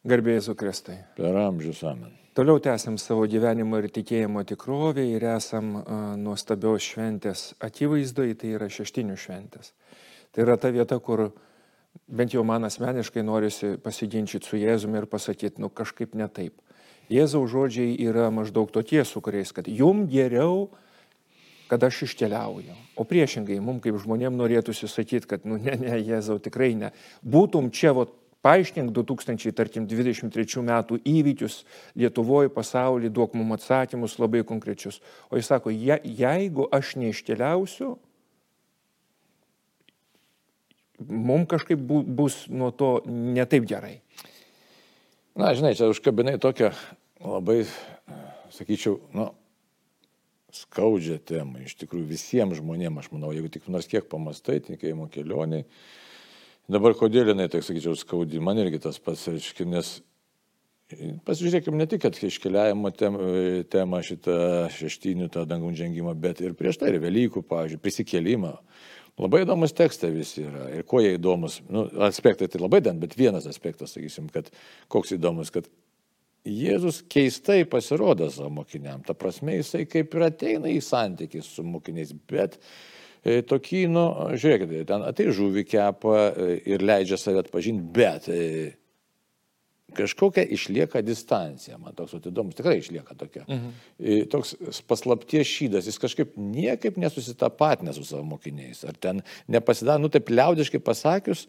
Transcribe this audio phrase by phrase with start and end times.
[0.00, 0.96] Garbėjai Zukristai.
[1.18, 2.14] Per amžius amen.
[2.32, 8.70] Toliau tęsiam savo gyvenimo ir tikėjimo tikrovę ir esam uh, nuostabios šventės akivaizdoje, tai yra
[8.72, 9.74] šeštinių šventės.
[10.32, 11.26] Tai yra ta vieta, kur
[12.08, 16.56] bent jau man asmeniškai norisi pasiginčyti su Jėzumi ir pasakyti, nu kažkaip ne taip.
[17.12, 20.70] Jėzaus žodžiai yra maždaug tokie su kuriais, kad jum geriau,
[21.68, 22.78] kad aš iškeliauju.
[22.96, 26.94] O priešingai, mums kaip žmonėm norėtųsi sakyti, kad, nu ne, ne, Jėzau, tikrai ne.
[27.20, 28.14] Būtum čia, vat,
[28.44, 31.62] paaiškink 2023 metų įvykius
[31.98, 35.00] Lietuvoje, pasaulyje, duok mums atsakymus labai konkrečius.
[35.30, 37.94] O jis sako, je, jeigu aš neiškeliausiu,
[41.08, 44.00] mums kažkaip bu, bus nuo to netaip gerai.
[45.38, 46.72] Na, žinai, čia užkabinai tokią
[47.22, 47.62] labai,
[48.52, 49.30] sakyčiau, nu,
[50.54, 51.62] skaudžią temą.
[51.64, 55.66] Iš tikrųjų, visiems žmonėms, aš manau, jeigu tik nors kiek pamastai, tikėjimo kelioniai,
[56.70, 59.88] Dabar kodėl jinai, tai sakyčiau, skaudi, man irgi tas pats, reiškia, nes
[61.26, 62.92] pasižiūrėkime ne tik, iškeliavimo
[63.70, 64.36] temą šitą
[64.76, 68.52] šeštinių, tą dangų žengimą, bet ir prieš tai ir Velykų, pavyzdžiui, prisikėlimą.
[69.20, 70.68] Labai įdomus tekstai visi yra.
[70.76, 74.52] Ir kuo jie įdomus, nu, aspektai tai labai den, bet vienas aspektas, sakysim, kad
[74.92, 75.66] koks įdomus, kad
[76.46, 79.02] Jėzus keistai pasirodo savo mokiniam.
[79.04, 84.04] Ta prasme, jisai kaip ir ateina į santykį su mokiniais, bet E, tokį, nu,
[84.40, 88.44] žiūrėkit, ten atai žuvį kepa e, ir leidžia save atpažinti, bet e,
[89.92, 93.44] kažkokia išlieka distancija, man toks įdomus, tikrai išlieka tokia.
[93.48, 94.24] Mhm.
[94.32, 94.54] Toks
[94.88, 98.84] paslapties šydas, jis kažkaip niekaip nesusitapatinę su savo mokiniais.
[98.88, 101.46] Ar ten nepasidaro, nu taip liaudiškai pasakius,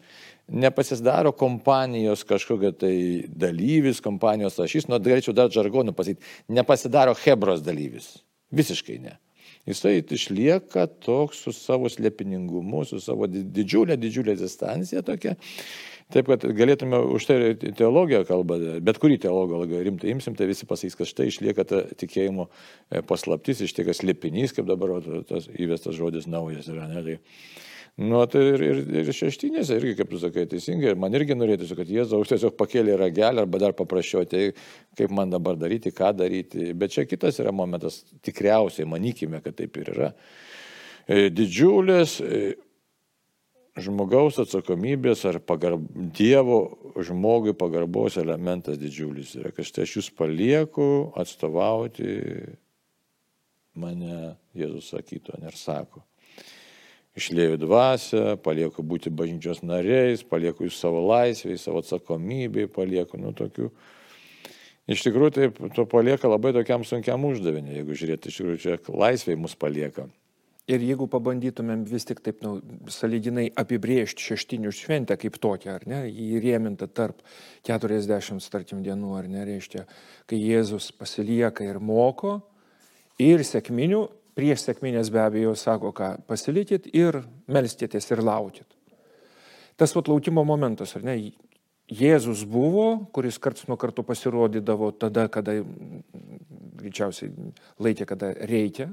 [0.48, 2.94] nepasidaro kompanijos kažkokia tai
[3.28, 8.16] dalyvis, kompanijos ašys, nu galėčiau dar žargonų pasakyti, nepasidaro Hebros dalyvis.
[8.52, 9.16] Visiškai ne.
[9.68, 15.36] Jisai išlieka toks su savo slėpiningumu, su savo didžiulė, didžiulė distancija tokia.
[16.12, 17.36] Taip, kad galėtume už tai
[17.78, 22.48] teologiją kalbą, bet kurį teologą rimtai imsim, tai visi pasakys, kad štai išlieka ta tikėjimo
[22.50, 24.98] e, paslaptis, išlieka slėpinys, kaip dabar
[25.30, 26.90] tas įvestas žodis naujas yra.
[26.90, 27.16] Ne, tai,
[27.94, 31.90] Nu, tai ir, ir, ir šeštinėse irgi, kaip tu sakai, teisingai, man irgi norėtųsi, kad
[31.92, 34.46] Jėzaus tiesiog pakėlė ragelį arba dar paprašiau, tai
[34.96, 36.70] kaip man dabar daryti, ką daryti.
[36.72, 40.08] Bet čia kitas yra momentas, tikriausiai, manykime, kad taip ir yra.
[41.04, 42.38] E, didžiulis e,
[43.76, 45.84] žmogaus atsakomybės ar pagarb,
[46.16, 46.62] Dievo
[46.96, 50.88] žmogui pagarbos elementas didžiulis yra, kad štai aš jūs palieku
[51.20, 52.16] atstovauti
[53.76, 56.06] mane, Jėzus sakytų, ir sako
[57.18, 63.68] išlėjau dvasę, palieku būti bažnyčios nariais, palieku jūs savo laisvėje, savo atsakomybėje, palieku, nu, tokių.
[64.90, 69.38] Iš tikrųjų, taip, to palieka labai tokiam sunkiam uždaviniui, jeigu žiūrėti, iš tikrųjų, čia laisvėje
[69.38, 70.08] mus palieka.
[70.70, 72.56] Ir jeigu pabandytumėm vis tik taip, nu,
[72.90, 77.18] saliginai apibriežti šeštinių šventę kaip tokią, ar ne, jį rėminta tarp
[77.66, 79.84] 40, tarkim, dienų, ar ne, reiškia,
[80.30, 82.38] kai Jėzus pasilieka ir moko,
[83.22, 84.04] ir sėkminių
[84.38, 87.22] prieš sėkminės be abejo sako, ką pasilikit ir
[87.52, 88.66] melstėtės ir laukit.
[89.76, 91.16] Tas vat laukimo momentas, ar ne?
[91.92, 95.58] Jėzus buvo, kuris karts nuo karto pasirodydavo tada, kada
[96.80, 97.32] greičiausiai
[97.82, 98.92] laikė, kada reikia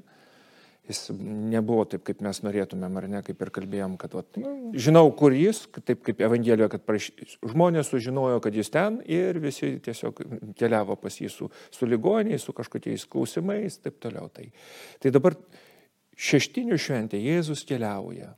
[0.89, 5.05] jis nebuvo taip, kaip mes norėtumėm, ar ne, kaip ir kalbėjom, kad vat, nu, žinau,
[5.17, 7.11] kur jis, taip kaip Evangelijoje, kad praš...
[7.45, 10.23] žmonės sužinojo, kad jis ten ir visi tiesiog
[10.59, 14.31] keliavo pas jį su, su ligoniais, su kažkokiais klausimais, taip toliau.
[14.33, 14.49] Tai,
[15.03, 15.37] tai dabar
[16.19, 18.33] šeštinių šventė Jėzus keliauja.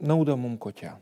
[0.00, 0.96] Nauda mums kokia?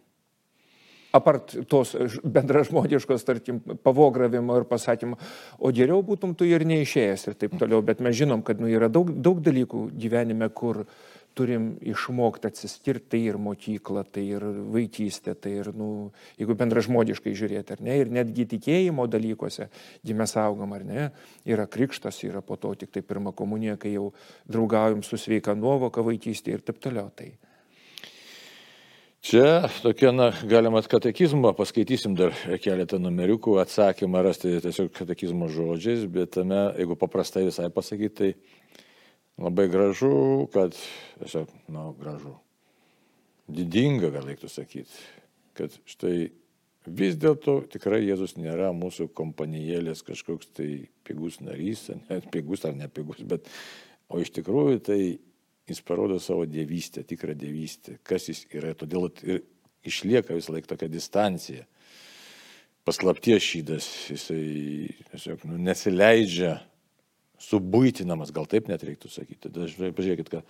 [1.13, 5.19] Apart tos bendražmogiškos, tarkim, pavogravimo ir pasakymo,
[5.59, 8.91] o geriau būtum tu ir neišėjęs ir taip toliau, bet mes žinom, kad nu, yra
[8.93, 10.85] daug, daug dalykų gyvenime, kur
[11.39, 16.11] turim išmokti atsiskirti, tai ir mokykla, tai ir vaikystė, tai ir, nu,
[16.41, 19.69] jeigu bendražmogiškai žiūrėti, ar ne, ir netgi tikėjimo dalykuose,
[20.03, 21.05] kai mes augam, ar ne,
[21.49, 24.11] yra krikštas, yra po to tik tai pirma komunija, kai jau
[24.51, 27.13] draugaujam su sveika nuovoka vaikystėje ir taip toliau.
[27.15, 27.31] Tai.
[29.21, 36.37] Čia tokia, na, galima katekizmą, paskaitysim dar keletą numeriukų, atsakymą rasti tiesiog katekizmo žodžiais, bet
[36.37, 38.28] tame, jeigu paprastai visai pasakyti, tai
[39.42, 40.78] labai gražu, kad,
[41.19, 42.37] tiesiog, na, gražu,
[43.51, 45.03] didinga, gal reiktų sakyti,
[45.59, 46.31] kad štai
[46.87, 50.71] vis dėlto tikrai Jėzus nėra mūsų kompanijėlės kažkoks tai
[51.03, 53.51] pigus narys, net pigus ar nepigus, bet,
[54.07, 55.01] o iš tikrųjų tai
[55.72, 58.74] jis parodo savo dievystę, tikrą dievystę, kas jis yra.
[58.78, 59.42] Todėl ir
[59.88, 61.66] išlieka vis laik tokia distancija.
[62.88, 64.42] Paslapties šydas, jisai
[65.10, 66.56] tiesiog nu, nesileidžia
[67.38, 69.50] subūtinamas, gal taip net reiktų sakyti.
[69.53, 70.47] Dažnai pažiūrėkit, kad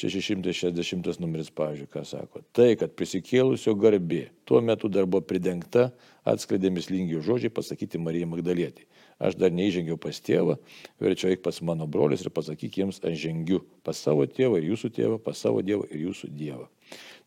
[0.00, 2.42] 660 numeris, pavyzdžiui, ką sako.
[2.56, 5.92] Tai, kad prisikėlusio garbė tuo metu dar buvo pridengta,
[6.26, 8.88] atskleidė mislingi žodžiai pasakyti Marijai Magdalietį.
[9.22, 10.56] Aš dar neįžengiau pas tėvą,
[11.02, 14.90] verčiau eik pas mano brolius ir pasakyk jiems, aš žengiu pas savo tėvą ir jūsų
[14.96, 16.66] tėvą, pas savo dievą ir jūsų dievą.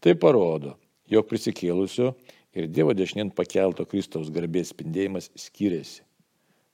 [0.03, 0.75] Tai parodo,
[1.09, 2.11] jog prisikėlusio
[2.57, 6.03] ir Dievo dešinien pakelto Kristaus garbės spindėjimas skiriasi.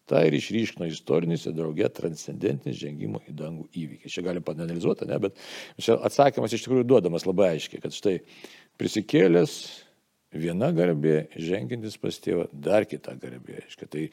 [0.08, 4.12] Ta ir išryškino istorinis ir draugė transcendentinis žengimo į dangų įvykis.
[4.12, 5.40] Čia galim panalizuoti, ne, bet
[5.80, 8.18] atsakymas iš tikrųjų duodamas labai aiškiai, kad štai
[8.82, 9.54] prisikėlęs
[10.34, 13.60] viena garbė, žengintis pas tėvą, dar kita garbė.
[13.64, 14.04] Aiškia, tai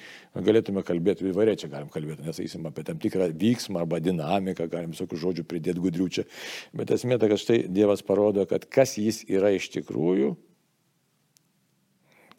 [0.46, 5.20] galėtume kalbėti, įvairiai čia galim kalbėti, nesakysim apie tam tikrą vyksmą arba dinamiką, galim visokių
[5.24, 6.26] žodžių pridėti gudrių čia.
[6.76, 10.34] Bet esmė ta, kad štai Dievas parodo, kad kas jis yra iš tikrųjų,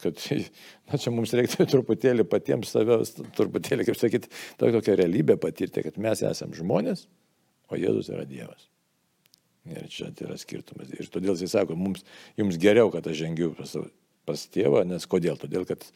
[0.02, 0.18] kad
[0.88, 4.32] na, čia mums reiktų truputėlį patiems savęs, truputėlį, kaip sakyti,
[4.62, 7.06] tokią realybę patirti, kad mes esame žmonės,
[7.70, 8.68] o Jėzus yra Dievas.
[9.70, 10.90] Ir čia tai yra skirtumas.
[10.96, 12.02] Ir todėl jis sako, mums,
[12.38, 13.76] jums geriau, kad aš žengiu pas,
[14.26, 15.38] pas tėvą, nes kodėl?
[15.38, 15.86] Todėl, kad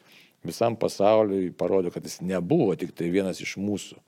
[0.47, 3.99] visam pasauliui parodo, kad jis nebuvo tik tai vienas iš mūsų.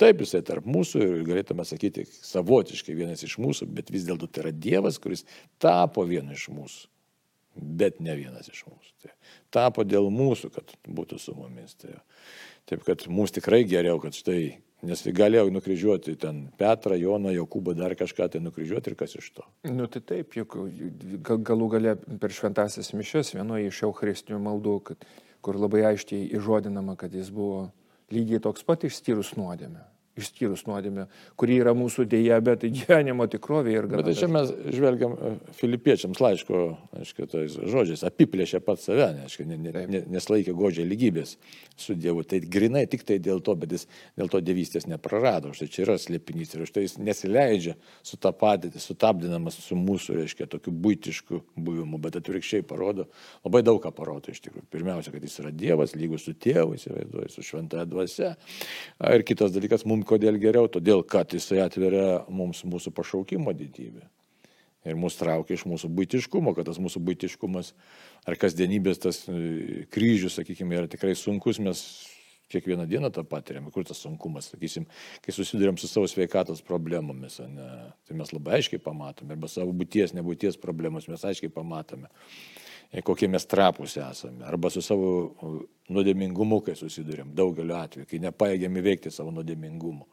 [0.00, 4.46] Taip, jisai tarp mūsų ir galėtume sakyti savotiškai vienas iš mūsų, bet vis dėlto tai
[4.46, 5.24] yra Dievas, kuris
[5.62, 6.88] tapo vienu iš mūsų
[7.56, 8.92] bet ne vienas iš mūsų.
[9.02, 9.12] Tai
[9.52, 11.76] tapo dėl mūsų, kad būtų su mumis.
[11.80, 11.98] Tai,
[12.68, 14.56] taip, kad mums tikrai geriau, kad štai,
[14.86, 19.46] nes galėjau nukryžiuoti ten Petrą, Joną, Jokūbą, dar kažką tai nukryžiuoti ir kas iš to.
[19.68, 20.58] Nu tai taip, juk
[21.22, 25.06] galų gale per šventasis mišes vienoje iš eucharistinių maldų, kad,
[25.44, 27.68] kur labai aiškiai įžodinama, kad jis buvo
[28.12, 31.06] lygiai toks pat išskyrus nuodėmę išskyrus nuodėmę,
[31.40, 34.04] kuri yra mūsų dėja, bet gyvenimo tikrovė ir gana.
[34.04, 36.60] Bet čia mes žvelgiam e, filipiečiams laiško,
[37.00, 41.36] aišku, tais žodžiais, apiplėšė pat save, aišku, ne, ne, ne, neslaikė godžiai lygybės
[41.80, 42.26] su Dievu.
[42.28, 43.86] Tai grinai tik tai dėl to, bet jis
[44.20, 45.54] dėl to dievystės neprarado.
[45.56, 51.40] Štai čia yra slėpinys ir štai jis nesileidžia sutapatyti, sutapdinamas su mūsų, reiškia, tokiu būtišku
[51.56, 53.08] buvimu, bet atvirkščiai parodo,
[53.46, 54.68] labai daug ką parodo iš tikrųjų.
[54.76, 58.34] Pirmiausia, kad jis yra Dievas, lygus su tėvu, įsivaizduoju, su šventąją dvasia.
[59.12, 64.04] Ir kitas dalykas, mums kodėl geriau, todėl kad jisai atveria mums mūsų pašaukimo didybę.
[64.82, 67.70] Ir mus traukia iš mūsų būtiškumo, kad tas mūsų būtiškumas
[68.26, 71.84] ar kasdienybės tas e, kryžius, sakykime, yra tikrai sunkus, mes
[72.52, 74.84] kiekvieną dieną tą patiriam, kur tas sunkumas, sakysim,
[75.24, 77.68] kai susidurėm su savo sveikatos problemomis, ne,
[78.06, 82.10] tai mes labai aiškiai pamatome, arba savo būties, nebūties problemas mes aiškiai pamatome,
[83.00, 85.32] kokie mes trapus esame, arba su savo
[85.88, 90.04] nuodėmingumu, kai susidurėm, daugeliu atveju, kai nepaėgiam įveikti savo nuodėmingumu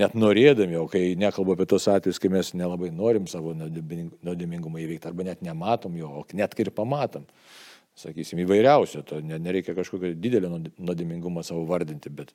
[0.00, 5.10] net norėdami, o kai nekalbu apie tos atvejus, kai mes nelabai norim savo nuodėmingumą įveikti,
[5.10, 7.26] arba net nematom jo, o net ir pamatom,
[7.98, 12.34] sakysim, įvairiausio, to nereikia kažkokio didelio nuodėmingumą savo vardinti, bet,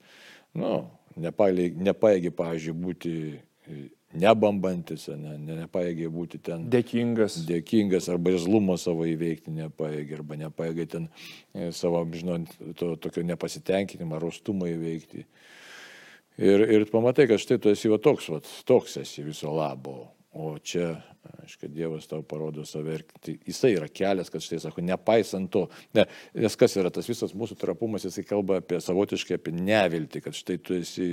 [0.55, 0.85] nu,
[1.19, 3.81] nepaėgi, pavyzdžiui, būti e,
[4.17, 6.65] nebambantis, ne, ne, nepaėgė būti ten.
[6.73, 7.39] Dėkingas.
[7.49, 11.09] Dėkingas arba irzlumo savo įveikti nepaėgė, arba nepaėgė ten
[11.53, 15.25] e, savo, žinot, to tokio nepasitenkinimo, rostumą įveikti.
[16.39, 20.07] Ir, ir pamatai, kad štai tu esi va toks, va, toks esi viso labo.
[20.29, 20.91] O čia,
[21.41, 25.63] aišku, Dievas tau parodo save ir tai jisai yra kelias, kad štai sako, nepaisant to,
[25.97, 26.03] ne,
[26.37, 30.59] nes kas yra tas visas mūsų trapumas, jisai kalba apie savotiškai apie neviltį, kad štai
[30.61, 31.07] tu esi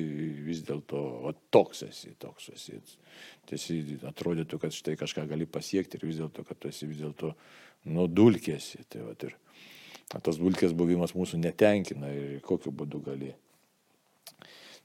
[0.44, 2.82] vis dėlto toks esi, toks esi.
[3.48, 7.32] Tiesi atrodytų, kad štai kažką gali pasiekti ir vis dėlto, kad tu esi vis dėlto
[7.88, 8.84] nudulkėsi.
[8.92, 13.32] Tai, va, ir tas dulkės buvimas mūsų netenkina ir kokiu būdu gali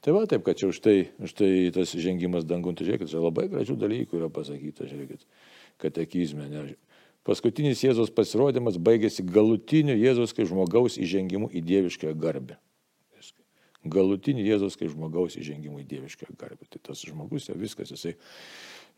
[0.02, 3.22] Tai va taip, kad čia už tai, už tai tas žengimas dangun, tai žiūrėkit, čia
[3.22, 5.22] labai gražių dalykų yra pasakyta, žiūrėkit,
[5.78, 6.48] katekizme.
[6.50, 6.64] Ne.
[7.22, 12.58] Paskutinis Jėzos pasirodymas baigėsi galutiniu Jėzos kaip žmogaus įžengimu į dievišką garbę.
[13.82, 16.66] Galutinį Jėzos kaip žmogaus įžengimu į dievišką garbę.
[16.70, 18.16] Tai tas žmogus jau viskas, jisai,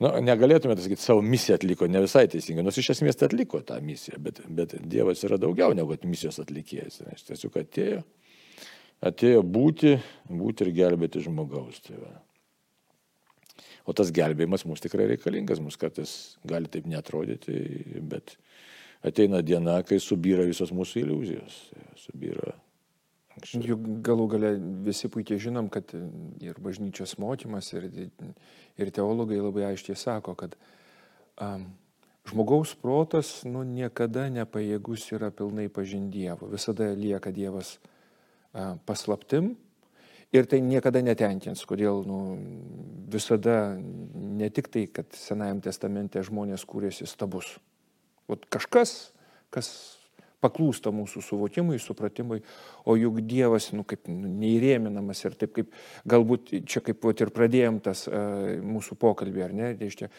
[0.01, 3.61] na, nu, negalėtume sakyti, savo misiją atliko, ne visai teisingai, nors iš esmės tai atliko
[3.65, 7.01] tą misiją, bet, bet Dievas yra daugiau negu misijos atlikėjas.
[7.13, 8.05] Jis tiesiog atėjo
[9.03, 9.97] atėjo būti,
[10.29, 11.81] būti ir gelbėti žmogaus.
[11.87, 12.13] Tai va.
[13.87, 17.57] o tas gelbėjimas mums tikrai reikalingas, mums kartais gali taip netrodyti,
[18.01, 18.37] bet
[19.05, 21.59] ateina diena, kai subyra visos mūsų iliuzijos.
[21.73, 22.55] Tai subyra
[23.35, 23.65] Anksčiau.
[23.75, 24.51] Juk galų gale
[24.87, 25.91] visi puikiai žinom, kad
[26.45, 27.89] ir bažnyčios mokymas, ir,
[28.79, 30.55] ir teologai labai aiškiai sako, kad
[31.43, 31.67] um,
[32.31, 36.47] žmogaus protas nu, niekada nepajėgus yra pilnai pažinti Dievo.
[36.53, 37.79] Visada lieka Dievas
[38.87, 39.55] paslaptim
[40.35, 42.21] ir tai niekada netenkins, kodėl nu,
[43.11, 47.57] visada ne tik tai, kad Senajam testamente žmonės kūrėsi stabus.
[48.27, 49.13] O kažkas,
[49.55, 49.69] kas
[50.45, 52.43] paklūsta mūsų suvokimui, supratimui,
[52.85, 55.75] o juk Dievas, nu, kaip nu, neįrėminamas ir taip kaip,
[56.09, 60.11] galbūt čia kaip vat, ir pradėjom tas uh, mūsų pokalbį, ar ne, reiškia,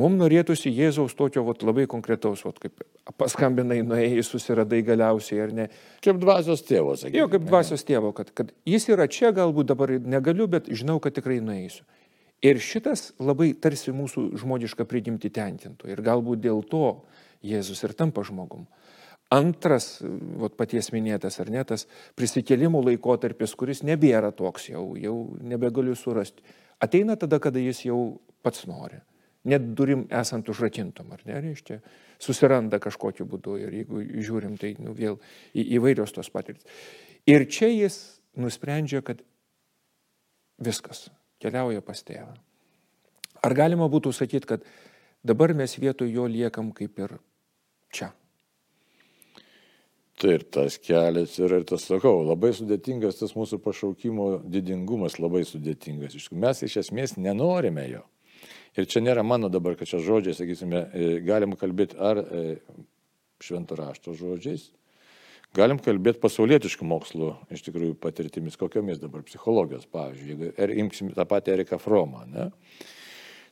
[0.00, 2.82] mums norėtųsi Jėzaus tokio vat, labai konkretaus, vat, kaip
[3.20, 5.68] paskambinai, nuėjai, susiradai galiausiai, ar ne.
[6.04, 7.20] Kaip dvasios tėvo, sakykime.
[7.20, 11.16] Jo, kaip dvasios tėvo, kad, kad jis yra čia, galbūt dabar negaliu, bet žinau, kad
[11.16, 11.84] tikrai nueisiu.
[12.44, 15.88] Ir šitas labai tarsi mūsų žmogišką prigimti tenkintų.
[15.92, 17.04] Ir galbūt dėl to
[17.44, 18.66] Jėzus ir tampa žmogum.
[19.34, 19.98] Antras,
[20.38, 21.86] vat, paties minėtas ar ne, tas
[22.18, 26.44] prisikėlimų laikotarpis, kuris nebėra toks jau, jau nebegaliu surasti.
[26.84, 27.98] Ateina tada, kada jis jau
[28.44, 29.00] pats nori.
[29.48, 31.80] Net durim esant užrakintom, ar ne, reiškia,
[32.22, 35.18] susiranda kažkokiu būdu ir jeigu žiūrim, tai nu, vėl
[35.52, 36.64] į, įvairios tos patirtis.
[37.28, 37.98] Ir čia jis
[38.40, 39.20] nusprendžia, kad
[40.64, 41.08] viskas
[41.42, 42.32] keliauja pas tėvą.
[43.44, 44.64] Ar galima būtų sakyti, kad
[45.26, 47.18] dabar mes vietoj jo liekam kaip ir
[47.92, 48.14] čia?
[50.20, 55.42] Tai ir tas kelias yra ir tas, sakau, labai sudėtingas tas mūsų pašaukimo didingumas, labai
[55.48, 56.14] sudėtingas.
[56.30, 58.04] Mes iš esmės nenorime jo.
[58.78, 62.44] Ir čia nėra mano dabar, kad čia žodžiai, sakysime, e, galim kalbėti ar e,
[63.42, 64.68] švento rašto žodžiais,
[65.54, 71.26] galim kalbėti pasaulietiškų mokslų, iš tikrųjų, patirtimis, kokiomis dabar psichologijos, pavyzdžiui, jeigu er, imsim tą
[71.30, 72.24] patį Eriką Fromą.
[72.30, 72.48] Ne?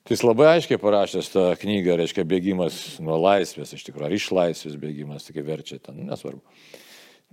[0.03, 4.25] Tai jis labai aiškiai parašęs tą knygą, reiškia bėgimas nuo laisvės, iš tikrųjų, ar iš
[4.35, 6.43] laisvės bėgimas, tik verčia ten, nu, nesvarbu.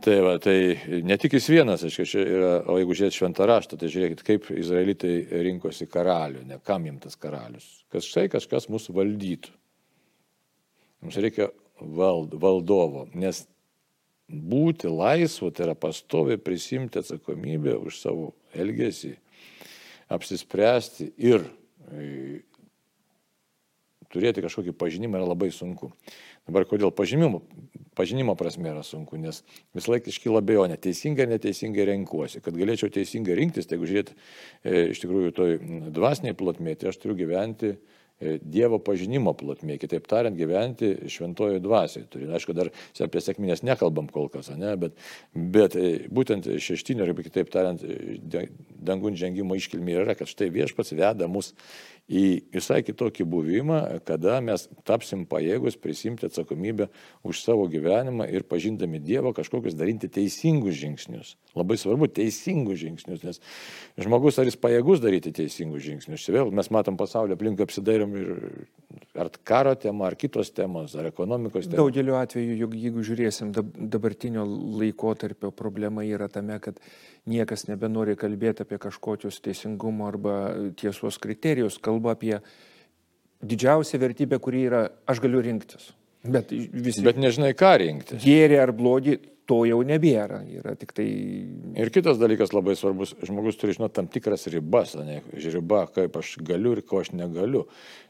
[0.06, 3.80] Tai, va, tai ne tik jis vienas, aišku, čia yra, o jeigu žiūrėt šventą raštą,
[3.82, 5.16] tai žiūrėkit, kaip izraelitai
[5.50, 7.66] rinkosi karalių, ne kam jiems tas karalius.
[7.92, 9.52] Kas štai kažkas mūsų valdytų.
[11.04, 11.50] Mums reikia
[11.82, 13.44] vald, valdovo, nes
[14.30, 19.16] būti laisvu tai yra pastoviai prisimti atsakomybę už savo elgesį,
[20.14, 21.44] apsispręsti ir
[24.14, 25.92] turėti kažkokį pažinimą yra labai sunku.
[26.50, 27.44] Dabar kodėl pažinimo,
[27.98, 29.44] pažinimo prasme yra sunku, nes
[29.78, 32.42] vis laik iškyla bejonė, teisingai ar neteisingai renkuosi.
[32.46, 35.56] Kad galėčiau teisingai rinktis, tai jeigu žiūrėt e, iš tikrųjų toj
[35.96, 37.76] dvasiniai plotmėje, tai aš turiu gyventi
[38.20, 42.04] E, Dievo pažinimo plotmė, kitaip tariant, gyventi šventojo dvasiai.
[42.12, 42.68] Turi, aišku, dar
[43.06, 44.98] apie sėkminės nekalbam kol kas, ne, bet,
[45.32, 47.86] bet e, būtent šeštinio, arba kitaip tariant,
[48.90, 51.54] dangun žengimo iškilmė yra, kad štai viešpats veda mus
[52.10, 52.24] į
[52.54, 56.90] visai kitokį buvimą, kada mes tapsim pajėgus prisimti atsakomybę
[57.28, 61.36] už savo gyvenimą ir pažindami Dievą kažkokius daryti teisingus žingsnius.
[61.58, 63.42] Labai svarbu teisingus žingsnius, nes
[64.02, 66.26] žmogus ar jis pajėgus daryti teisingus žingsnius.
[66.26, 68.34] Čia vėl mes matom pasaulio aplink apsidairiam ir
[69.20, 71.78] ar karo tema, ar kitos temos, ar ekonomikos temos.
[71.78, 74.46] Daugeliu atveju, jeigu žiūrėsim dabartinio
[74.82, 76.82] laikotarpio, problema yra tame, kad
[77.30, 80.36] niekas nebenori kalbėti apie kažkokius teisingumo arba
[80.80, 82.38] tiesos kriterijus, kalba apie
[83.42, 85.94] didžiausią vertybę, kuri yra aš galiu rinktis.
[86.24, 88.24] Bet, visi, Bet nežinai, ką rinktis.
[88.26, 89.16] Gėrį ar blogį,
[89.50, 90.42] to jau nebėra.
[90.52, 91.08] Yra tik tai...
[91.80, 96.36] Ir kitas dalykas labai svarbus, žmogus turi žinoti tam tikras ribas, ne riba, kaip aš
[96.46, 97.64] galiu ir ko aš negaliu.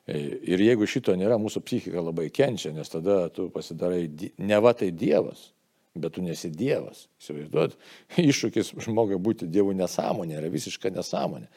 [0.09, 0.17] E,
[0.51, 4.07] ir jeigu šito nėra, mūsų psichika labai kenčia, nes tada tu pasidarai,
[4.41, 5.51] ne va tai Dievas
[6.01, 7.07] bet tu nesi Dievas.
[7.21, 7.75] Įsivaizduot,
[8.29, 11.49] iššūkis žmogui būti Dievu nesąmonė yra visiška nesąmonė.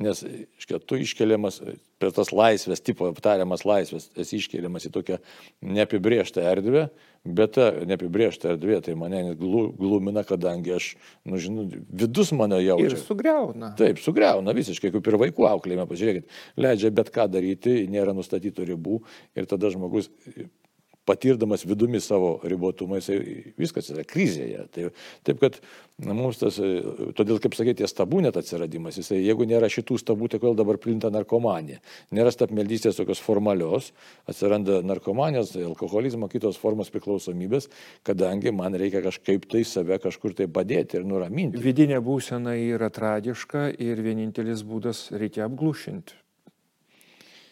[0.00, 0.24] Nes,
[0.60, 1.60] iškia, tu iškeliamas
[2.00, 5.18] per tas laisvės, tipo aptariamas laisvės, esi iškeliamas į tokią
[5.76, 6.86] neapibrieštą erdvę,
[7.24, 10.86] bet ta neapibriešta erdvė tai mane glumina, kadangi aš,
[11.28, 12.94] nu, žinau, vidus mano jaučia.
[12.94, 13.74] Ir sugriauna.
[13.78, 19.02] Taip, sugriauna visiškai, kaip ir vaikų auklėjime, pažiūrėkit, leidžia bet ką daryti, nėra nustatytų ribų
[19.36, 20.08] ir tada žmogus
[21.10, 23.20] patirdamas vidumi savo ribotumą, jisai
[23.58, 24.66] viskas yra krizėje.
[24.74, 24.90] Tai,
[25.26, 25.58] taip kad
[26.04, 26.58] na, mums tas,
[27.18, 31.10] todėl kaip sakėte, stabų net atsiradimas, jisai, jeigu nėra šitų stabų, tai kodėl dabar plinta
[31.12, 31.80] narkomanija.
[32.16, 33.90] Nėra stabmeldystės tokios formalios,
[34.30, 37.68] atsiranda narkomanijos, tai alkoholizmo, kitos formos priklausomybės,
[38.06, 41.62] kadangi man reikia kažkaip tai save kažkur tai padėti ir nuraminti.
[41.64, 46.19] Vidinė būsena yra tragiška ir vienintelis būdas reikia apglušinti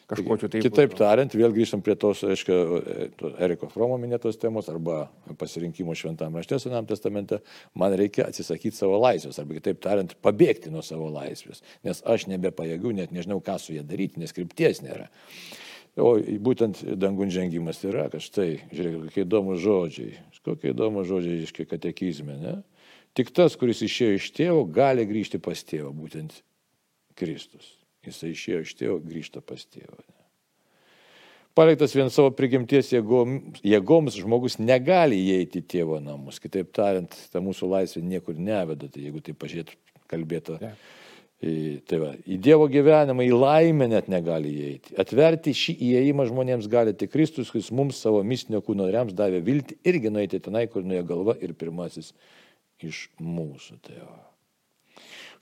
[0.09, 0.63] kažkokiu tai.
[0.65, 2.81] Kitaip tariant, vėl grįžtam prie tos, aiškiai,
[3.45, 5.07] Eriko Fromo minėtos temos arba
[5.41, 7.41] pasirinkimo šventame rašte Senam testamente,
[7.79, 12.95] man reikia atsisakyti savo laisvės, arba kitaip tariant, pabėgti nuo savo laisvės, nes aš nebepajėgiu,
[12.97, 15.09] net nežinau, ką su ją daryti, nes krypties nėra.
[15.99, 20.13] O būtent dangun žengimas yra, kad štai, žiūrėk, kokie įdomus žodžiai,
[20.47, 22.55] kokie įdomus žodžiai iškai katekizme, ne?
[23.19, 26.37] Tik tas, kuris išėjo iš tėvo, gali grįžti pas tėvą, būtent
[27.19, 27.73] Kristus.
[28.09, 30.01] Jisai išėjo iš tėvo, grįžta pas tėvą.
[31.59, 36.39] Paliktas vien savo prigimties jėgoms, jėgoms žmogus negali įeiti į tėvo namus.
[36.39, 39.75] Kitaip tariant, ta mūsų laisvė niekur neveda, tai jeigu tai pažiūrėt
[40.11, 40.61] kalbėta.
[40.63, 40.77] Yeah.
[41.39, 41.55] Į,
[41.87, 44.97] tai va, į Dievo gyvenimą, į laimę net negali įeiti.
[44.99, 49.79] Atverti šį įėjimą žmonėms gali tik Kristus, kuris mums savo mistinio kūno nariams davė viltį
[49.87, 52.11] irgi nueiti tenai, kur nuėjo galva ir pirmasis
[52.83, 53.79] iš mūsų.
[53.87, 54.28] Tai va.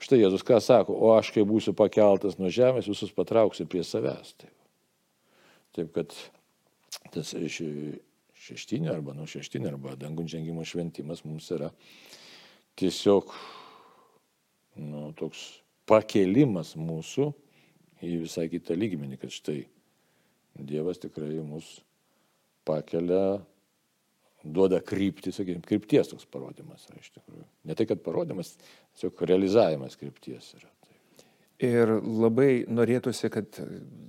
[0.03, 4.35] Štai Jėzus ką sako, o aš kai būsiu pakeltas nuo žemės, visus patrauksiu prie savęs.
[4.37, 4.53] Taip,
[5.77, 6.13] Taip kad
[7.13, 7.33] tas
[8.47, 11.71] šeštinė arba nuo šeštinė arba dangun žengimo šventimas mums yra
[12.77, 13.33] tiesiog
[14.77, 15.43] nu, toks
[15.89, 17.31] pakelimas mūsų
[18.05, 19.63] į visai kitą lygmenį, kad štai
[20.57, 21.67] Dievas tikrai mus
[22.65, 23.37] pakelia,
[24.53, 27.45] duoda kryptį, sakykime, krypties toks parodimas yra iš tikrųjų.
[27.69, 28.55] Ne tai, kad parodimas,
[28.95, 30.71] tiesiog realizavimas krypties yra.
[31.63, 33.57] Ir labai norėtųsi, kad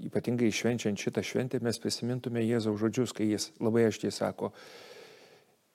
[0.05, 4.51] ypatingai švenčiant šitą šventę mes prisimintume Jėzaus žodžius, kai jis labai aiškiai sako,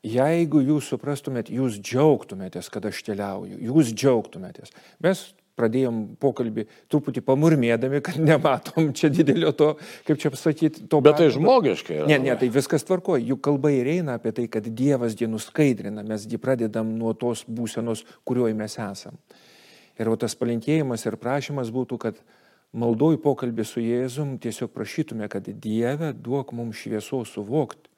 [0.05, 4.75] jeigu jūs suprastumėt, jūs džiaugtumėtės, kad aš keliauju, jūs džiaugtumėtės.
[5.01, 5.25] Mes
[5.59, 9.69] pradėjom pokalbį truputį pamurmėdami, kad nematom čia didelio to,
[10.07, 11.01] kaip čia pasakyti, to.
[11.05, 11.99] Bet tai žmogiškai.
[12.01, 13.19] Yra, ne, ne, tai viskas tvarko.
[13.21, 17.45] Juk kalba ir eina apie tai, kad Dievas dienų skaidrina, mes jį pradedam nuo tos
[17.45, 19.19] būsenos, kurioje mes esam.
[19.99, 22.21] Ir o tas palinkėjimas ir prašymas būtų, kad
[22.73, 27.91] maldoj pokalbį su Jėzum tiesiog prašytume, kad Dieve duok mums šviesos suvokti,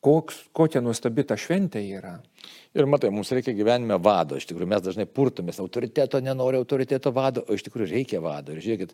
[0.00, 2.18] kokia nuostabi ta šventė yra.
[2.76, 4.36] Ir matai, mums reikia gyvenime vado.
[4.36, 8.52] Iš tikrųjų, mes dažnai purtomės, autoriteto nenori autoriteto vado, o iš tikrųjų reikia vado.
[8.52, 8.92] Ir žiūrėkit,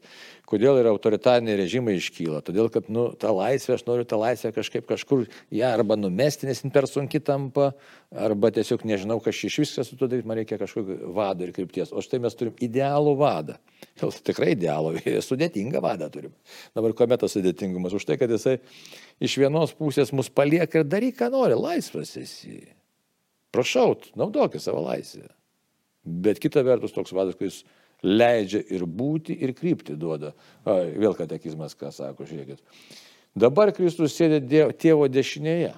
[0.49, 2.40] kodėl yra autoritariniai režimai iškyla.
[2.46, 6.62] Todėl, kad, nu, tą laisvę, aš noriu tą laisvę kažkaip kažkur ją arba numesti, nes
[6.62, 7.73] jin per sunki tampa,
[8.14, 11.90] arba tiesiog nežinau, kas iš viskas su to daryti, man reikia kažkokio vado ir krypties.
[11.90, 13.58] O štai mes turim idealų vadą.
[13.99, 16.32] Jau tikrai idealų, sudėtingą vadą turim.
[16.78, 17.99] Dabar kuomet tas sudėtingumas?
[17.99, 18.61] Už tai, kad jisai
[19.18, 22.62] iš vienos pusės mus palieka ir daryk, ką nori, laisvas esi.
[23.54, 25.28] Prašau, naudokit savo laisvę.
[26.04, 27.62] Bet kita vertus toks vadas, kuris
[28.04, 30.34] leidžia ir būti, ir krypti duoda.
[30.66, 32.61] A, vėl katekizmas, ką sako, žiūrėkit.
[33.34, 35.73] Dabar Kristus sėdė tėvo dešinėje.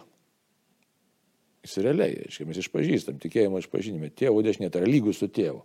[1.66, 4.10] Jis realiai, aiškiai, mes išpažįstam, tikėjimo išpažinime.
[4.14, 5.62] Tėvo dešinė tai yra lygus su tėvu.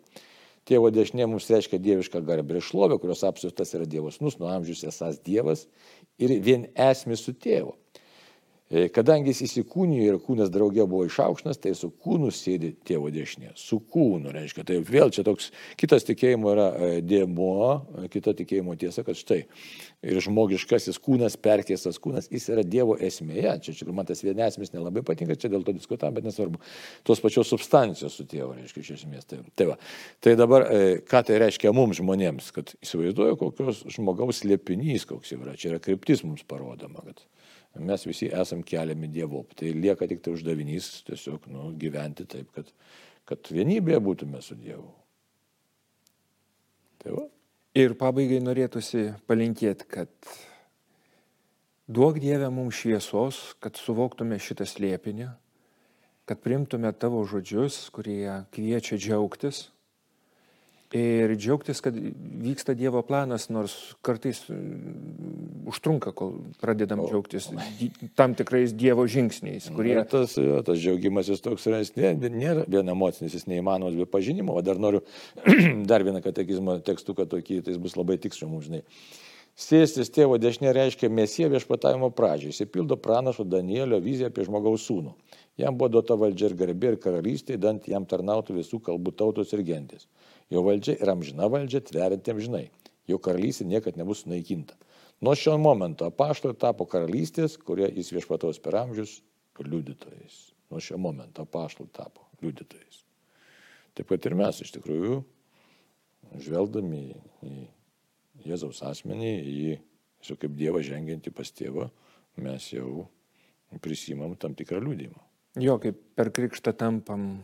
[0.70, 4.84] Tėvo dešinė mums reiškia dievišką garbę ir šlovę, kurios apsistas yra Dievas nus, nuo amžius
[4.86, 5.65] esas Dievas
[6.22, 7.74] ir vien esmė su tėvu.
[8.72, 13.51] E, kadangi jis įsikūnijo ir kūnas draugė buvo išaukštas, tai su kūnu sėdi tėvo dešinė.
[13.60, 14.63] Su kūnu, reiškia.
[14.68, 15.50] Tai vėl čia toks
[15.80, 17.66] kitas tikėjimo yra e, dėmuo,
[18.00, 19.41] e, kita tikėjimo tiesa, kad štai
[20.08, 23.58] ir žmogiškasis kūnas, perkėstas kūnas, jis yra Dievo esmėje.
[23.65, 26.63] Čia, čia man tas vienesmis nelabai patinka, čia dėl to diskutavom, bet nesvarbu.
[27.08, 29.28] Tos pačios substancijos su tėvu, reiškia, iš esmės.
[29.28, 29.78] Tai, tai, va.
[30.24, 30.69] tai dabar,
[31.12, 35.60] ką tai reiškia mums žmonėms, kad įsivaizduoju, kokios žmogaus liepinys koks yra.
[35.60, 37.04] Čia yra kryptis mums parodoma.
[37.04, 37.22] Kad,
[37.79, 39.45] mes visi esam keliami Dievu.
[39.55, 42.71] Tai lieka tik tai uždavinys tiesiog nu, gyventi taip, kad,
[43.29, 44.89] kad vienybėje būtume su Dievu.
[47.01, 47.27] Tai va.
[47.71, 50.12] Ir pabaigai norėtųsi palinkėti, kad
[51.88, 55.29] duok Dievę mums šviesos, kad suvoktume šitą slėpinį,
[56.27, 59.69] kad primtume tavo žodžius, kurie kviečia džiaugtis
[60.91, 63.73] Ir džiaugtis, kad vyksta Dievo planas, nors
[64.04, 67.47] kartais mm, užtrunka, kol pradedam o, džiaugtis
[68.19, 69.95] tam tikrais Dievo žingsniais, kurie...
[69.95, 74.10] Na, tas, jo, tas džiaugimasis toks yra, jis nėra, nėra vien emocinis, jis neįmanomas be
[74.10, 75.06] pažinimo, o dar noriu
[75.91, 78.84] dar vieną katekizmo tekstuką tokį, tai jis bus labai tiksliai mums, žinai.
[79.62, 82.50] Sėstis tėvo dešinė reiškia mesiją viešpatavimo pradžią.
[82.50, 85.12] Jis įpildo pranašo Danielio viziją apie žmogaus sūnų.
[85.62, 89.62] Jam buvo duota valdžia ir garbė ir karalystė, dant jam tarnautų visų kalbų tautos ir
[89.67, 90.08] gentis.
[90.50, 92.63] Jo valdžia yra amžina valdžia, tverianti amžinai.
[93.12, 94.80] Jo karalystė niekada nebus sunaikinta.
[95.21, 99.19] Nuo šio momento apaštalai tapo karalystės, kurie jis viešpatos per amžius
[99.62, 100.39] liudytojais.
[100.74, 103.04] Nuo šio momento apaštalai tapo liudytojais.
[103.93, 105.21] Taip pat ir mes iš tikrųjų,
[106.47, 107.04] žvelgdami
[107.45, 107.54] į
[108.47, 109.80] Jėzaus asmenį, į
[110.25, 111.89] su kaip Dievą žengiantį pas tėvą,
[112.41, 113.08] mes jau
[113.84, 115.19] prisimam tam tikrą liūdimą.
[115.62, 117.41] Jo, kaip per krikštą tampam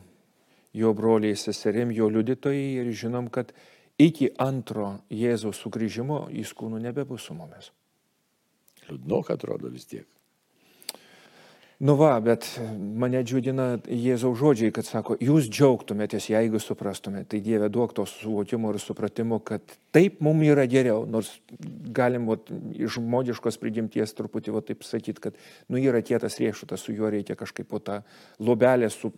[0.77, 3.51] jo broliai seserim, jo liudytojai ir žinom, kad
[3.99, 7.71] iki antro Jėzaus sugrįžimo jis kūnų nebebus su mumis.
[8.87, 10.07] Liūdnok atrodo vis tiek.
[11.77, 17.27] Nu va, bet mane džiugina Jėzaus žodžiai, kad sako, jūs džiaugtumėtės, jeigu suprastumėte.
[17.35, 21.35] Tai Dieve duok to suvokimo ir supratimo, kad taip mums yra geriau, nors
[21.93, 25.37] galim vat, iš žmogiškos prigimties truputį vat, taip sakyti, kad
[25.69, 28.01] nu yra kietas riešutas, su juo reikia kažkaip po tą
[28.41, 29.13] lobelę su...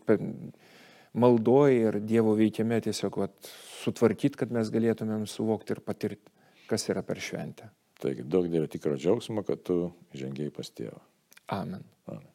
[1.19, 3.47] Maldoje ir Dievo veikiame tiesiog vat,
[3.79, 6.29] sutvarkyti, kad mes galėtumėm suvokti ir patirti,
[6.69, 7.71] kas yra per šventę.
[8.03, 11.01] Taigi daug Dievo tikro džiaugsmo, kad tu žengiai pas tėvą.
[11.57, 11.81] Amen.
[12.05, 12.28] Amen.